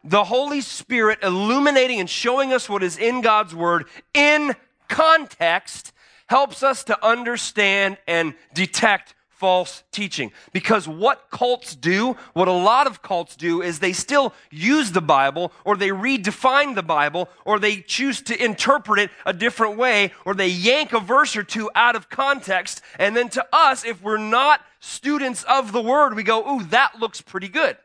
[0.08, 4.56] The Holy Spirit illuminating and showing us what is in God's Word in
[4.88, 5.91] context
[6.28, 10.32] helps us to understand and detect false teaching.
[10.54, 15.02] Because what cults do, what a lot of cults do, is they still use the
[15.02, 20.13] Bible, or they redefine the Bible, or they choose to interpret it a different way,
[20.24, 22.82] or they yank a verse or two out of context.
[22.98, 26.98] And then to us, if we're not students of the Word, we go, ooh, that
[26.98, 27.76] looks pretty good.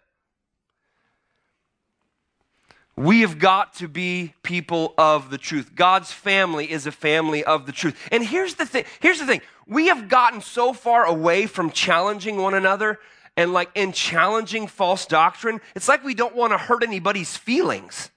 [2.96, 5.74] We have got to be people of the truth.
[5.74, 7.96] God's family is a family of the truth.
[8.12, 9.40] And here's the thing, here's the thing.
[9.66, 12.98] We have gotten so far away from challenging one another
[13.36, 18.10] and like in challenging false doctrine, it's like we don't want to hurt anybody's feelings.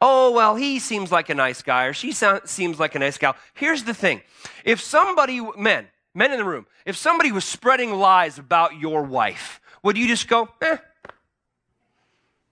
[0.00, 3.34] Oh, well, he seems like a nice guy or she seems like a nice gal.
[3.54, 4.20] Here's the thing.
[4.64, 9.60] If somebody, men, men in the room, if somebody was spreading lies about your wife,
[9.82, 10.76] would you just go, eh?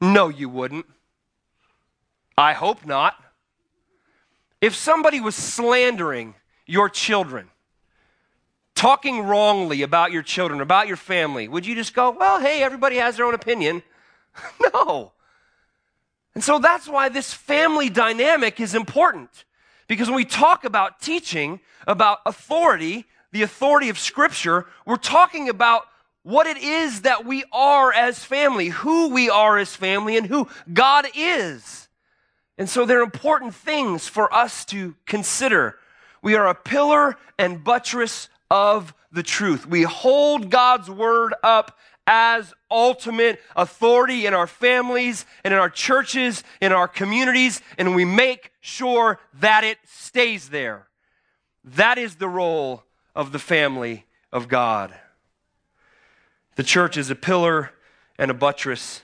[0.01, 0.87] No, you wouldn't.
[2.39, 3.15] I hope not.
[4.61, 6.35] If somebody was slandering
[6.67, 7.49] your children,
[8.75, 12.97] talking wrongly about your children, about your family, would you just go, well, hey, everybody
[12.97, 13.83] has their own opinion?
[14.75, 15.13] no.
[16.35, 19.45] And so that's why this family dynamic is important.
[19.89, 25.85] Because when we talk about teaching, about authority, the authority of Scripture, we're talking about
[26.23, 30.49] what it is that we are as family, who we are as family, and who
[30.73, 31.86] God is.
[32.59, 35.79] And so they're important things for us to consider.
[36.23, 39.67] We are a pillar and buttress of the truth.
[39.67, 46.45] We hold God's word up as ultimate authority in our families and in our churches,
[46.61, 50.87] in our communities, and we make sure that it stays there.
[51.65, 54.95] That is the role of the family of God.
[56.55, 57.73] The church is a pillar
[58.19, 59.03] and a buttress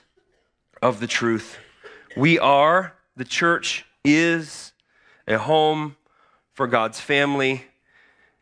[0.81, 1.57] of the truth.
[2.15, 4.73] We are the church is
[5.27, 5.95] a home
[6.53, 7.65] for God's family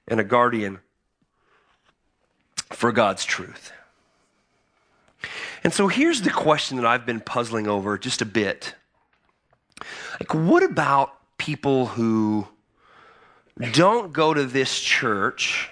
[0.08, 0.80] and a guardian
[2.70, 3.72] for God's truth.
[5.64, 8.74] And so here's the question that I've been puzzling over just a bit.
[10.20, 12.48] Like, what about people who
[13.72, 15.70] don't go to this church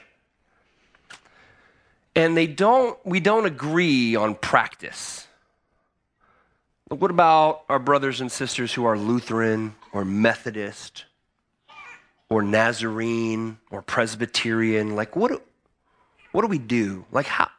[2.16, 5.28] and they don't, we don't agree on practice?
[6.90, 11.06] What about our brothers and sisters who are Lutheran or Methodist
[12.30, 14.96] or Nazarene or Presbyterian?
[14.96, 15.46] Like, what,
[16.32, 17.06] what do we do?
[17.12, 17.50] Like, how,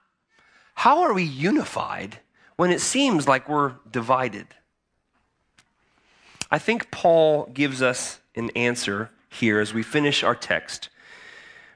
[0.75, 2.19] how are we unified
[2.57, 4.49] when it seems like we're divided?
[6.51, 10.89] I think Paul gives us an answer here as we finish our text.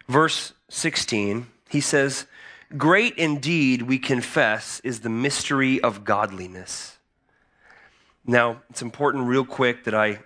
[0.08, 2.26] Verse 16, he says,
[2.76, 6.93] Great indeed, we confess, is the mystery of godliness.
[8.26, 10.20] Now, it's important, real quick, that I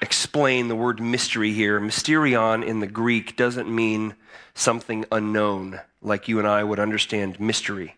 [0.00, 1.80] explain the word mystery here.
[1.80, 4.14] Mysterion in the Greek doesn't mean
[4.54, 7.96] something unknown, like you and I would understand mystery.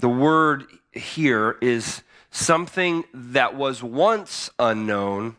[0.00, 5.36] The word here is something that was once unknown,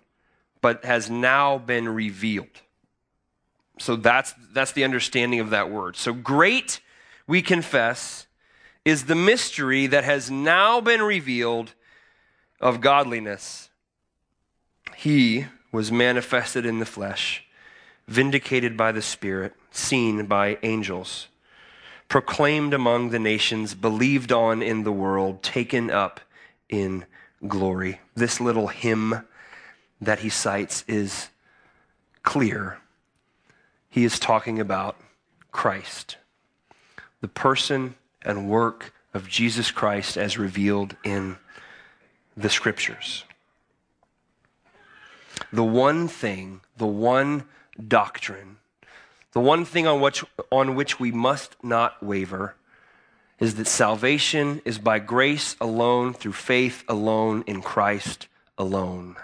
[0.62, 2.62] but has now been revealed.
[3.80, 5.96] So that's, that's the understanding of that word.
[5.96, 6.80] So great,
[7.26, 8.28] we confess,
[8.86, 11.74] is the mystery that has now been revealed
[12.62, 13.70] of godliness.
[14.96, 17.44] He was manifested in the flesh,
[18.08, 21.28] vindicated by the Spirit, seen by angels,
[22.08, 26.20] proclaimed among the nations, believed on in the world, taken up
[26.70, 27.06] in
[27.48, 28.00] glory.
[28.16, 29.26] This little hymn
[30.00, 31.30] that he cites is
[32.22, 32.80] clear.
[33.90, 34.98] He is talking about
[35.52, 36.18] Christ,
[37.22, 41.38] the person and work of Jesus Christ as revealed in
[42.36, 43.24] the scriptures.
[45.52, 47.46] The one thing, the one
[47.88, 48.58] doctrine,
[49.34, 52.56] the one thing on which, on which we must not waver
[53.40, 58.28] is that salvation is by grace alone, through faith alone, in Christ
[58.58, 59.16] alone.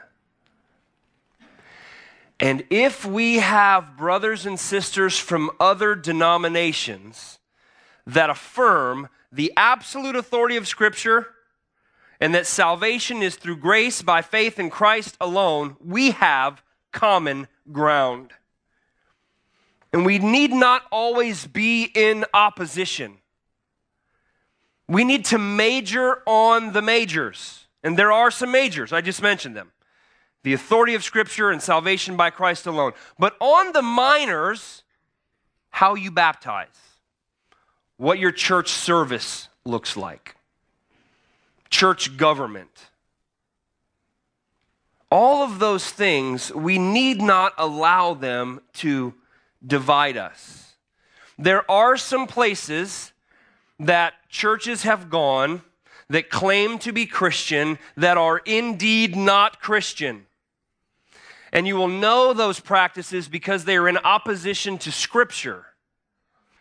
[2.40, 7.40] And if we have brothers and sisters from other denominations
[8.06, 11.28] that affirm the absolute authority of Scripture
[12.20, 18.32] and that salvation is through grace by faith in Christ alone, we have common ground.
[19.94, 23.18] And we need not always be in opposition.
[24.88, 27.68] We need to major on the majors.
[27.84, 29.72] And there are some majors, I just mentioned them
[30.48, 32.94] the authority of Scripture and salvation by Christ alone.
[33.20, 34.84] But on the minors,
[35.70, 36.68] how you baptize,
[37.98, 40.37] what your church service looks like,
[41.70, 42.90] church government.
[45.10, 49.14] All of those things, we need not allow them to
[49.66, 50.76] divide us.
[51.38, 53.14] There are some places
[53.80, 55.62] that churches have gone
[56.10, 60.26] that claim to be Christian that are indeed not Christian.
[61.52, 65.66] And you will know those practices because they are in opposition to Scripture.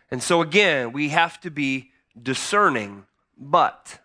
[0.09, 1.91] And so, again, we have to be
[2.21, 3.05] discerning,
[3.37, 3.99] but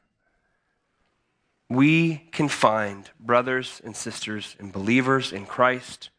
[1.75, 6.11] we can find brothers and sisters and believers in Christ,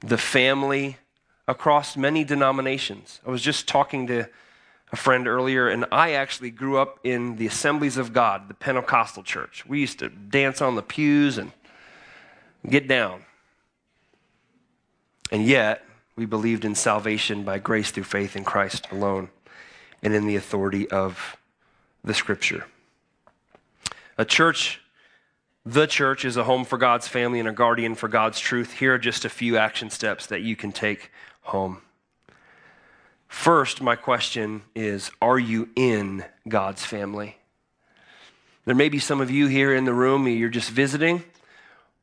[0.00, 0.96] the family
[1.48, 3.20] across many denominations.
[3.26, 4.28] I was just talking to
[4.92, 9.22] a friend earlier, and I actually grew up in the Assemblies of God, the Pentecostal
[9.22, 9.64] church.
[9.66, 11.52] We used to dance on the pews and
[12.68, 13.22] get down.
[15.30, 19.28] And yet, we believed in salvation by grace through faith in Christ alone
[20.02, 21.36] and in the authority of
[22.04, 22.66] the Scripture.
[24.18, 24.80] A church,
[25.66, 28.72] the church, is a home for God's family and a guardian for God's truth.
[28.72, 31.10] Here are just a few action steps that you can take
[31.42, 31.82] home.
[33.28, 37.36] First, my question is Are you in God's family?
[38.64, 41.22] There may be some of you here in the room, you're just visiting,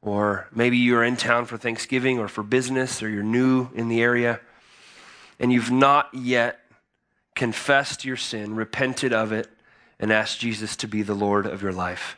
[0.01, 4.01] or maybe you're in town for Thanksgiving or for business, or you're new in the
[4.01, 4.39] area,
[5.39, 6.59] and you've not yet
[7.35, 9.49] confessed your sin, repented of it,
[9.99, 12.17] and ask Jesus to be the Lord of your life.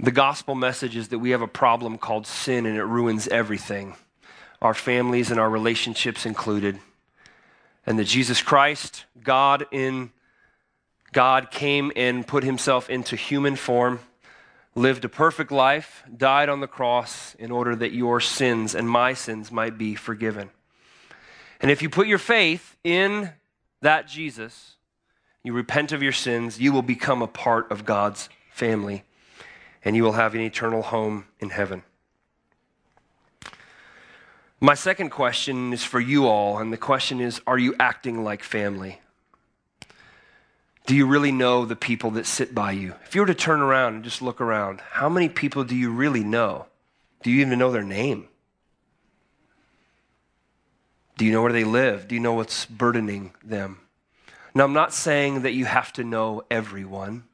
[0.00, 3.94] The gospel message is that we have a problem called sin and it ruins everything,
[4.60, 6.78] our families and our relationships included
[7.86, 10.10] and that Jesus Christ, God in
[11.12, 14.00] God came and put himself into human form,
[14.74, 19.14] lived a perfect life, died on the cross in order that your sins and my
[19.14, 20.50] sins might be forgiven.
[21.60, 23.30] And if you put your faith in
[23.80, 24.73] that Jesus,
[25.44, 29.04] you repent of your sins, you will become a part of God's family,
[29.84, 31.82] and you will have an eternal home in heaven.
[34.58, 38.42] My second question is for you all, and the question is Are you acting like
[38.42, 39.00] family?
[40.86, 42.94] Do you really know the people that sit by you?
[43.04, 45.90] If you were to turn around and just look around, how many people do you
[45.90, 46.66] really know?
[47.22, 48.28] Do you even know their name?
[51.16, 52.08] Do you know where they live?
[52.08, 53.80] Do you know what's burdening them?
[54.54, 57.24] Now, I'm not saying that you have to know everyone.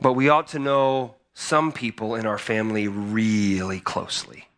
[0.00, 4.48] but we ought to know some people in our family really closely.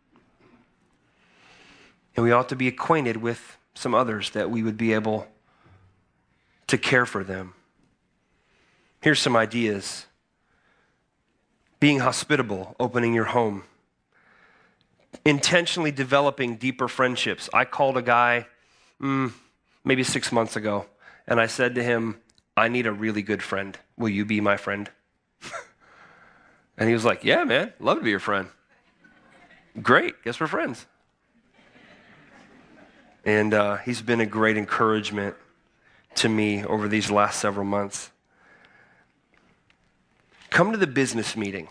[2.15, 5.27] And we ought to be acquainted with some others that we would be able
[6.67, 7.53] to care for them.
[9.01, 10.05] Here's some ideas
[11.79, 13.63] being hospitable, opening your home,
[15.23, 17.49] intentionally developing deeper friendships.
[17.53, 18.47] I called a guy
[19.01, 19.31] mm,
[19.87, 20.85] maybe six months ago,
[21.27, 22.19] and I said to him,
[22.57, 23.77] I need a really good friend.
[23.97, 24.89] Will you be my friend?
[26.77, 28.49] and he was like, Yeah, man, love to be your friend.
[29.81, 30.85] Great, guess we're friends.
[33.23, 35.35] And uh, he's been a great encouragement
[36.15, 38.11] to me over these last several months.
[40.49, 41.67] Come to the business meeting.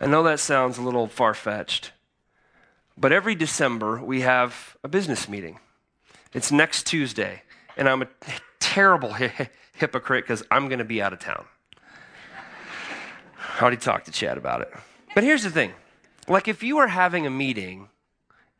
[0.00, 1.92] I know that sounds a little far fetched,
[2.98, 5.58] but every December we have a business meeting.
[6.36, 7.42] It's next Tuesday,
[7.78, 8.08] and I'm a
[8.60, 11.46] terrible hi- hypocrite because I'm going to be out of town.
[13.38, 14.70] I already talked to Chad about it.
[15.14, 15.72] But here's the thing
[16.28, 17.88] like, if you are having a meeting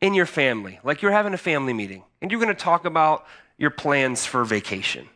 [0.01, 3.27] in your family, like you're having a family meeting, and you're going to talk about
[3.59, 5.07] your plans for vacation,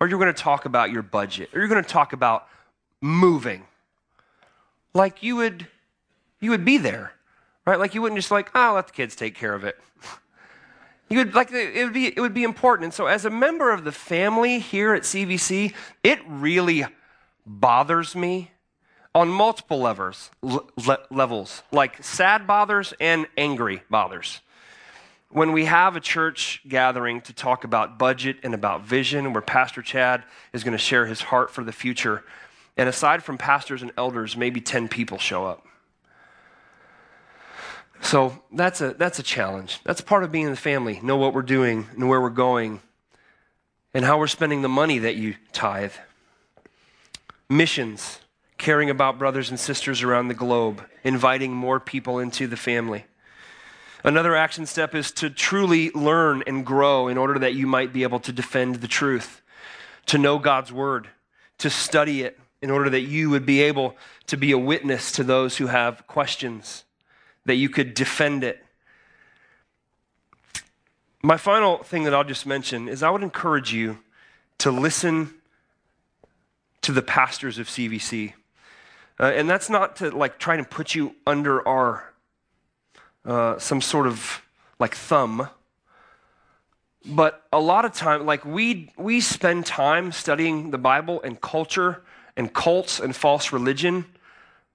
[0.00, 2.48] or you're going to talk about your budget, or you're going to talk about
[3.00, 3.62] moving,
[4.92, 5.68] like you would,
[6.40, 7.12] you would be there,
[7.64, 7.78] right?
[7.78, 9.78] Like you wouldn't just like, oh, let the kids take care of it.
[11.08, 12.84] You would like it would be it would be important.
[12.84, 16.84] And so, as a member of the family here at CVC, it really
[17.46, 18.50] bothers me
[19.14, 24.40] on multiple levels, le- levels, like sad bothers and angry bothers.
[25.30, 29.82] When we have a church gathering to talk about budget and about vision, where Pastor
[29.82, 32.24] Chad is going to share his heart for the future,
[32.76, 35.67] and aside from pastors and elders, maybe 10 people show up.
[38.00, 39.80] So that's a, that's a challenge.
[39.84, 41.00] That's part of being in the family.
[41.02, 42.80] Know what we're doing and where we're going
[43.92, 45.92] and how we're spending the money that you tithe.
[47.48, 48.20] Missions
[48.58, 53.04] caring about brothers and sisters around the globe, inviting more people into the family.
[54.04, 58.02] Another action step is to truly learn and grow in order that you might be
[58.02, 59.42] able to defend the truth,
[60.06, 61.08] to know God's word,
[61.58, 63.96] to study it in order that you would be able
[64.26, 66.84] to be a witness to those who have questions,
[67.48, 68.62] that you could defend it.
[71.22, 74.00] My final thing that I'll just mention is I would encourage you
[74.58, 75.32] to listen
[76.82, 78.34] to the pastors of CVC.
[79.18, 82.12] Uh, and that's not to like try and put you under our
[83.24, 84.42] uh, some sort of
[84.78, 85.48] like thumb.
[87.06, 92.02] But a lot of time, like we we spend time studying the Bible and culture
[92.36, 94.04] and cults and false religion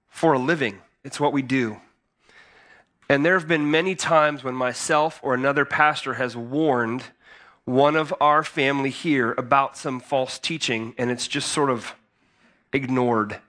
[0.08, 0.78] for a living.
[1.04, 1.80] It's what we do.
[3.08, 7.04] And there have been many times when myself or another pastor has warned
[7.64, 11.94] one of our family here about some false teaching, and it's just sort of
[12.72, 13.40] ignored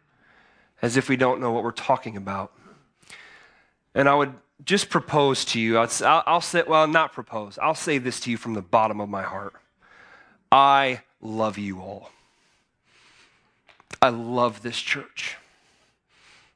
[0.81, 2.51] as if we don't know what we're talking about.
[3.93, 4.33] And I would
[4.63, 8.37] just propose to you, I'll, I'll say, well, not propose, I'll say this to you
[8.37, 9.53] from the bottom of my heart.
[10.51, 12.11] I love you all.
[14.01, 15.37] I love this church.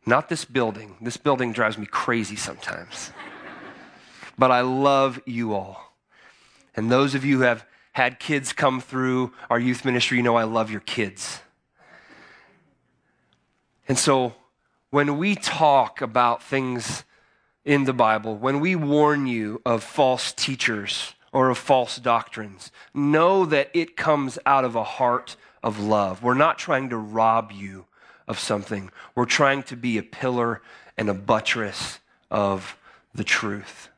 [0.10, 0.96] Not this building.
[1.00, 3.12] This building drives me crazy sometimes.
[4.40, 5.94] but I love you all.
[6.76, 10.36] And those of you who have had kids come through our youth ministry, you know
[10.36, 11.42] I love your kids.
[13.88, 14.34] And so
[14.90, 17.04] when we talk about things
[17.64, 23.46] in the Bible, when we warn you of false teachers or of false doctrines, know
[23.46, 26.24] that it comes out of a heart of love.
[26.24, 27.86] We're not trying to rob you
[28.30, 30.62] of something, we're trying to be a pillar
[30.98, 32.00] and a buttress
[32.32, 32.78] of
[33.14, 33.90] the truth.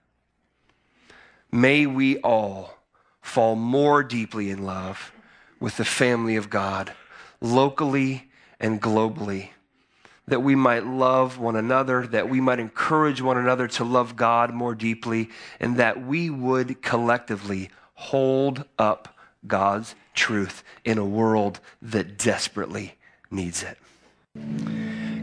[1.51, 2.77] May we all
[3.21, 5.11] fall more deeply in love
[5.59, 6.93] with the family of God,
[7.41, 9.49] locally and globally
[10.27, 14.53] that we might love one another, that we might encourage one another to love God
[14.53, 15.29] more deeply,
[15.59, 22.95] and that we would collectively hold up God's truth in a world that desperately
[23.29, 23.77] needs it.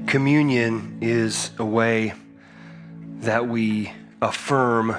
[0.08, 2.14] Communion is a way
[3.20, 3.92] that we
[4.22, 4.96] affirm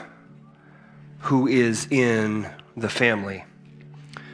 [1.22, 2.48] who is in
[2.78, 3.44] the family.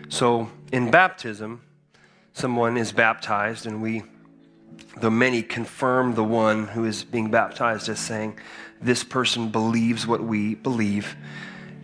[0.09, 1.61] So in baptism,
[2.33, 4.03] someone is baptized and we
[4.99, 8.37] the many confirm the one who is being baptized as saying,
[8.81, 11.15] This person believes what we believe,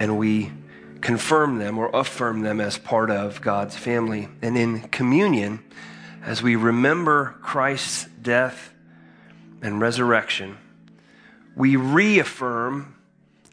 [0.02, 0.52] and we
[1.00, 4.28] confirm them or affirm them as part of God's family.
[4.42, 5.64] And in communion,
[6.24, 8.74] as we remember Christ's death
[9.62, 10.58] and resurrection,
[11.56, 12.96] we reaffirm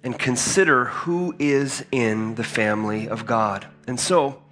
[0.05, 3.66] and consider who is in the family of God.
[3.87, 4.43] And so,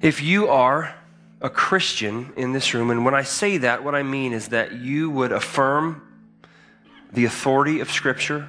[0.00, 0.94] if you are
[1.40, 4.72] a Christian in this room, and when I say that, what I mean is that
[4.72, 6.02] you would affirm
[7.12, 8.48] the authority of Scripture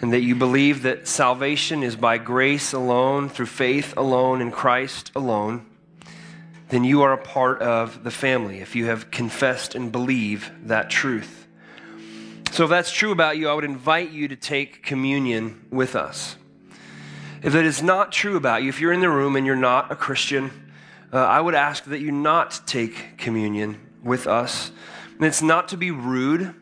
[0.00, 5.12] and that you believe that salvation is by grace alone, through faith alone, in Christ
[5.14, 5.66] alone,
[6.70, 10.88] then you are a part of the family if you have confessed and believe that
[10.88, 11.46] truth.
[12.52, 16.36] So, if that's true about you, I would invite you to take communion with us.
[17.42, 19.92] If that is not true about you, if you're in the room and you're not
[19.92, 20.50] a Christian,
[21.12, 24.72] uh, I would ask that you not take communion with us.
[25.16, 26.54] And it's not to be rude,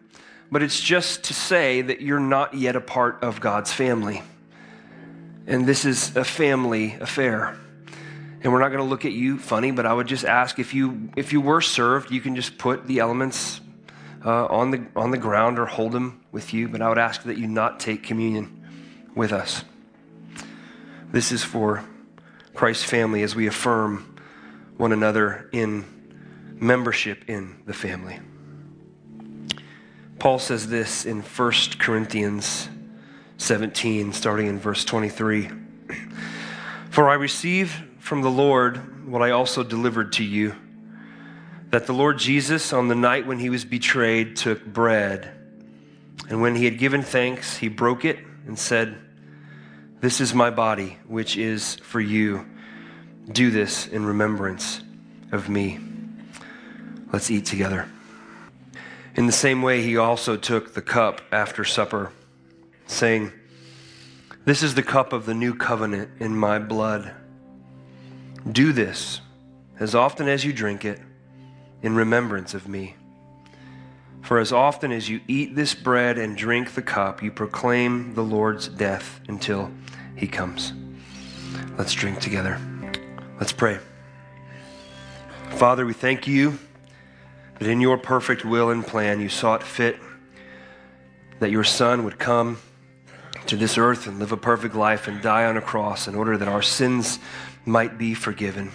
[0.50, 4.22] but it's just to say that you're not yet a part of God's family.
[5.46, 7.56] And this is a family affair.
[8.40, 10.72] And we're not going to look at you funny, but I would just ask if
[10.72, 13.60] you if you were served, you can just put the elements
[14.24, 16.68] uh, on the on the ground or hold them with you.
[16.68, 18.64] But I would ask that you not take communion
[19.14, 19.64] with us.
[21.10, 21.84] This is for
[22.54, 24.16] Christ's family as we affirm
[24.76, 25.84] one another in
[26.60, 28.20] membership in the family.
[30.18, 32.68] Paul says this in 1 Corinthians
[33.38, 35.50] 17, starting in verse 23.
[36.90, 37.72] For I received
[38.08, 40.56] from the Lord what I also delivered to you
[41.70, 45.30] that the Lord Jesus, on the night when he was betrayed, took bread.
[46.30, 48.96] And when he had given thanks, he broke it and said,
[50.00, 52.46] this is my body, which is for you.
[53.30, 54.80] Do this in remembrance
[55.32, 55.80] of me.
[57.12, 57.88] Let's eat together.
[59.16, 62.12] In the same way, he also took the cup after supper,
[62.86, 63.32] saying,
[64.44, 67.12] This is the cup of the new covenant in my blood.
[68.50, 69.20] Do this
[69.78, 71.00] as often as you drink it
[71.82, 72.96] in remembrance of me.
[74.22, 78.22] For as often as you eat this bread and drink the cup, you proclaim the
[78.22, 79.70] Lord's death until
[80.16, 80.72] he comes.
[81.78, 82.60] Let's drink together.
[83.38, 83.78] Let's pray.
[85.50, 86.58] Father, we thank you
[87.58, 89.98] that in your perfect will and plan you saw it fit
[91.40, 92.58] that your Son would come
[93.48, 96.36] to this earth and live a perfect life and die on a cross in order
[96.36, 97.18] that our sins
[97.64, 98.70] might be forgiven,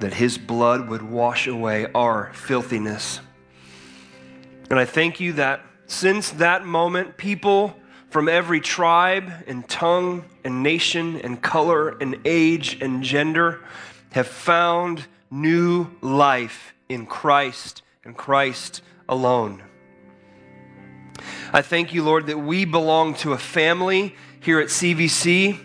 [0.00, 3.20] that his blood would wash away our filthiness
[4.70, 7.76] and I thank you that since that moment, people
[8.10, 13.60] from every tribe and tongue and nation and color and age and gender
[14.12, 19.62] have found new life in Christ and Christ alone.
[21.54, 25.56] I thank you, Lord, that we belong to a family here at CVC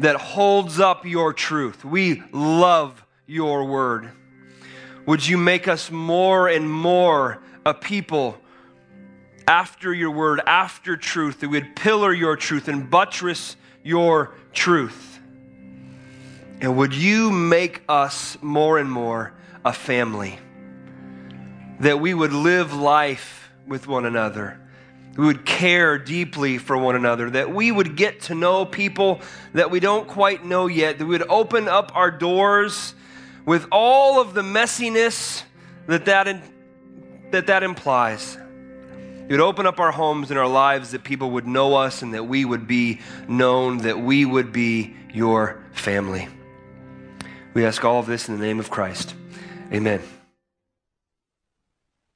[0.00, 1.86] that holds up your truth.
[1.86, 4.10] We love your word.
[5.06, 8.38] Would you make us more and more a people
[9.46, 15.18] after your word, after truth, that we'd pillar your truth and buttress your truth.
[16.60, 19.32] And would you make us more and more
[19.64, 20.38] a family?
[21.80, 24.60] That we would live life with one another.
[25.18, 27.28] We would care deeply for one another.
[27.28, 29.20] That we would get to know people
[29.52, 30.98] that we don't quite know yet.
[30.98, 32.94] That we would open up our doors
[33.44, 35.42] with all of the messiness
[35.86, 36.40] that that, in,
[37.32, 38.38] that, that implies
[39.28, 42.14] you would open up our homes and our lives that people would know us and
[42.14, 46.28] that we would be known, that we would be your family.
[47.52, 49.14] We ask all of this in the name of Christ.
[49.70, 50.00] Amen.